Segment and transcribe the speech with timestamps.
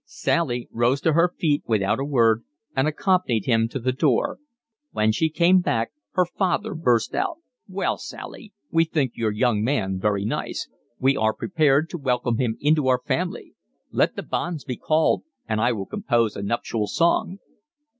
[0.03, 2.43] Sally rose to her feet without a word
[2.75, 4.39] and accompanied him to the door.
[4.89, 9.99] When she came back her father burst out: "Well, Sally, we think your young man
[9.99, 10.67] very nice.
[10.99, 13.53] We are prepared to welcome him into our family.
[13.91, 17.37] Let the banns be called and I will compose a nuptial song."